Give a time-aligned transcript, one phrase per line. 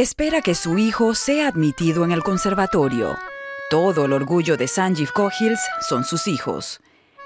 [0.00, 3.18] Espera que su hijo sea admitido en el conservatorio.
[3.68, 6.80] Todo el orgullo de Sanjeev Kohils son sus hijos.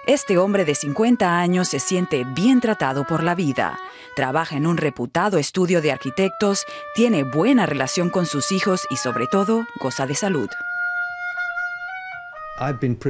[0.09, 3.79] Este hombre de 50 años se siente bien tratado por la vida.
[4.17, 6.65] Trabaja en un reputado estudio de arquitectos,
[6.97, 10.49] tiene buena relación con sus hijos y sobre todo goza de salud.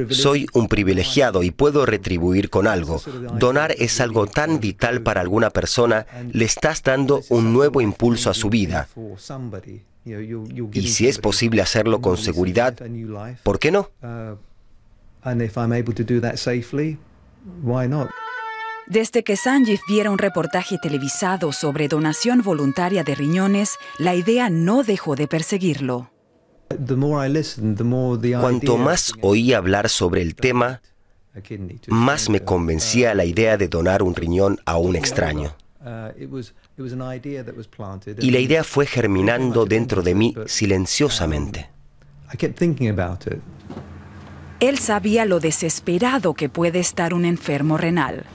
[0.09, 3.01] Soy un privilegiado y puedo retribuir con algo.
[3.37, 8.33] Donar es algo tan vital para alguna persona, le estás dando un nuevo impulso a
[8.33, 8.87] su vida.
[10.73, 12.75] Y si es posible hacerlo con seguridad,
[13.43, 13.89] ¿por qué no?
[18.87, 24.83] Desde que Sanjeev viera un reportaje televisado sobre donación voluntaria de riñones, la idea no
[24.83, 26.11] dejó de perseguirlo.
[28.41, 30.81] Cuanto más oí hablar sobre el tema,
[31.87, 35.55] más me convencía la idea de donar un riñón a un extraño.
[38.19, 41.69] Y la idea fue germinando dentro de mí silenciosamente.
[44.59, 48.25] Él sabía lo desesperado que puede estar un enfermo renal.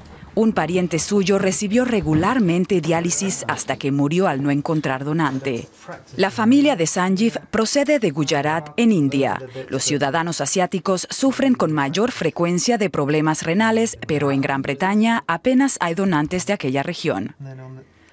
[0.41, 5.69] Un pariente suyo recibió regularmente diálisis hasta que murió al no encontrar donante.
[6.17, 9.39] La familia de Sanjeev procede de Gujarat, en India.
[9.69, 15.77] Los ciudadanos asiáticos sufren con mayor frecuencia de problemas renales, pero en Gran Bretaña apenas
[15.79, 17.37] hay donantes de aquella región.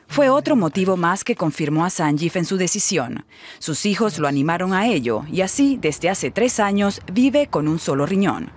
[0.09, 3.23] Fue otro motivo más que confirmó a Sanjeev en su decisión.
[3.59, 7.79] Sus hijos lo animaron a ello y así, desde hace tres años, vive con un
[7.79, 8.51] solo riñón.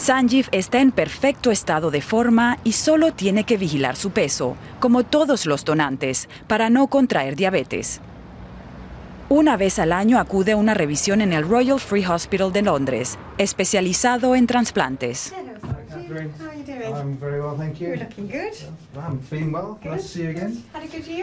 [0.00, 5.04] Sanjeev está en perfecto estado de forma y solo tiene que vigilar su peso, como
[5.04, 8.00] todos los donantes, para no contraer diabetes.
[9.28, 13.18] Una vez al año acude a una revisión en el Royal Free Hospital de Londres,
[13.36, 15.34] especializado en trasplantes.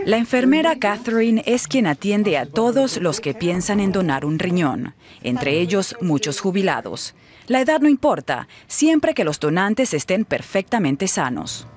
[0.06, 4.94] La enfermera Catherine es quien atiende a todos los que piensan en donar un riñón,
[5.24, 7.16] entre ellos muchos jubilados.
[7.48, 11.68] La edad no importa, siempre que los donantes estén perfectamente sanos.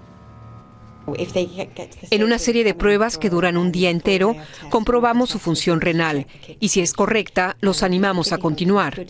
[2.10, 4.36] En una serie de pruebas que duran un día entero,
[4.68, 6.26] comprobamos su función renal
[6.58, 9.06] y si es correcta, los animamos a continuar.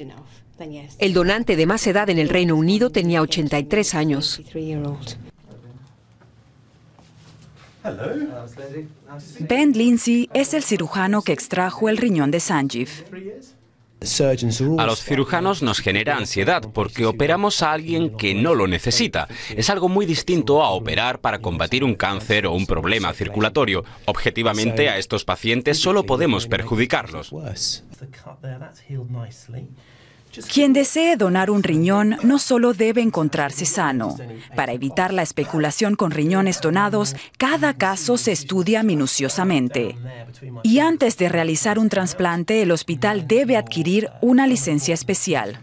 [0.99, 4.43] El donante de más edad en el Reino Unido tenía 83 años.
[9.41, 12.89] Ben Lindsay es el cirujano que extrajo el riñón de Sanjeev.
[14.79, 19.29] A los cirujanos nos genera ansiedad porque operamos a alguien que no lo necesita.
[19.55, 23.85] Es algo muy distinto a operar para combatir un cáncer o un problema circulatorio.
[24.07, 27.31] Objetivamente a estos pacientes solo podemos perjudicarlos.
[30.53, 34.17] Quien desee donar un riñón no solo debe encontrarse sano.
[34.55, 39.97] Para evitar la especulación con riñones donados, cada caso se estudia minuciosamente.
[40.63, 45.59] Y antes de realizar un trasplante, el hospital debe adquirir una licencia especial.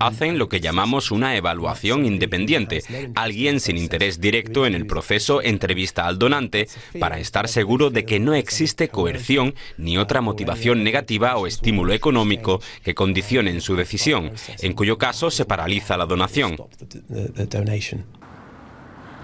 [0.00, 2.82] Hacen lo que llamamos una evaluación independiente.
[3.14, 6.68] Alguien sin interés directo en el proceso entrevista al donante
[6.98, 12.60] para estar seguro de que no existe coerción ni otra motivación negativa o estímulo económico
[12.82, 16.56] que condicionen su decisión, en cuyo caso se paraliza la donación.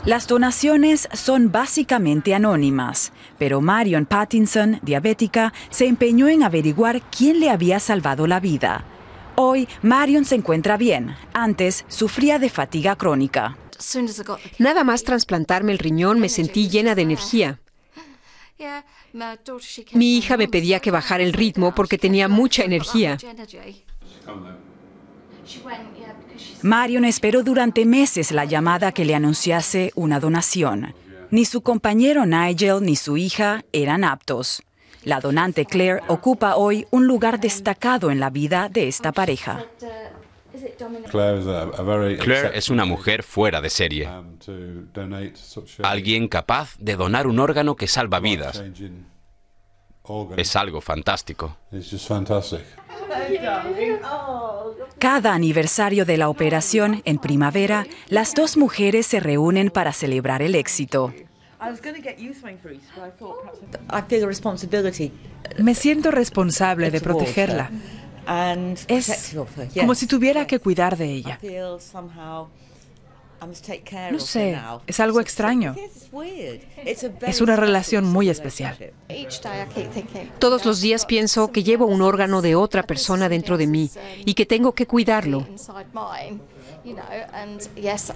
[0.06, 7.50] Las donaciones son básicamente anónimas, pero Marion Pattinson, diabética, se empeñó en averiguar quién le
[7.50, 8.84] había salvado la vida.
[9.36, 11.14] Hoy, Marion se encuentra bien.
[11.34, 13.58] Antes, sufría de fatiga crónica.
[14.58, 17.60] Nada más trasplantarme el riñón me sentí llena de energía.
[19.92, 23.18] Mi hija me pedía que bajara el ritmo porque tenía mucha energía.
[26.62, 30.94] Marion esperó durante meses la llamada que le anunciase una donación.
[31.30, 34.62] Ni su compañero Nigel ni su hija eran aptos.
[35.04, 39.64] La donante Claire ocupa hoy un lugar destacado en la vida de esta pareja.
[41.10, 44.08] Claire es una mujer fuera de serie.
[45.82, 48.62] Alguien capaz de donar un órgano que salva vidas.
[50.36, 51.56] Es algo fantástico.
[54.98, 60.54] Cada aniversario de la operación, en primavera, las dos mujeres se reúnen para celebrar el
[60.54, 61.12] éxito.
[65.58, 67.70] Me siento responsable de protegerla.
[68.88, 69.36] Es
[69.78, 71.38] como si tuviera que cuidar de ella.
[74.12, 75.74] No sé, es algo extraño.
[77.22, 78.92] Es una relación muy especial.
[80.38, 83.90] Todos los días pienso que llevo un órgano de otra persona dentro de mí
[84.24, 85.46] y que tengo que cuidarlo.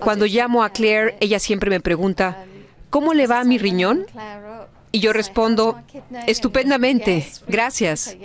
[0.01, 2.45] Cuando llamo a Claire, ella siempre me pregunta,
[2.91, 4.07] ¿cómo le va a mi riñón?
[4.93, 5.81] Y yo respondo,
[6.27, 8.17] estupendamente, gracias.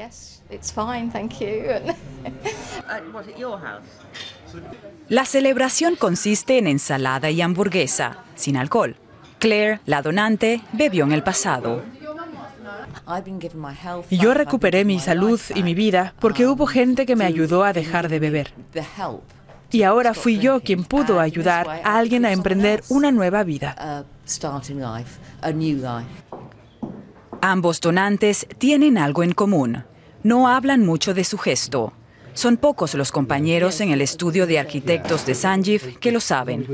[5.07, 8.95] La celebración consiste en ensalada y hamburguesa, sin alcohol.
[9.39, 11.81] Claire, la donante, bebió en el pasado.
[14.11, 18.09] Yo recuperé mi salud y mi vida porque hubo gente que me ayudó a dejar
[18.09, 18.53] de beber.
[19.71, 24.05] Y ahora fui yo quien pudo ayudar a alguien a emprender una nueva vida.
[27.41, 29.83] Ambos donantes tienen algo en común.
[30.23, 31.93] No hablan mucho de su gesto.
[32.39, 36.65] Son pocos los compañeros en el estudio de arquitectos de Sanjeev que lo saben.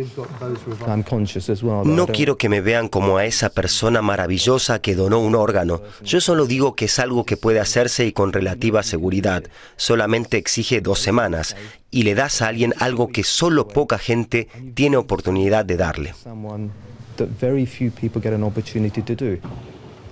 [1.86, 5.82] No quiero que me vean como a esa persona maravillosa que donó un órgano.
[6.04, 9.44] Yo solo digo que es algo que puede hacerse y con relativa seguridad.
[9.76, 11.56] Solamente exige dos semanas
[11.90, 16.14] y le das a alguien algo que solo poca gente tiene oportunidad de darle.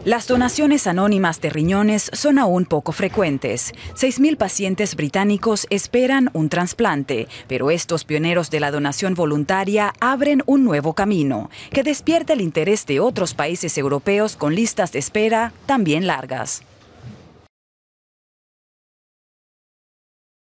[0.06, 3.72] Las donaciones anónimas de riñones son aún poco frecuentes.
[3.96, 10.66] 6.000 pacientes británicos esperan un trasplante, pero estos pioneros de la donación voluntaria abren un
[10.66, 16.06] nuevo camino, que despierta el interés de otros países europeos con listas de espera también
[16.06, 16.64] largas.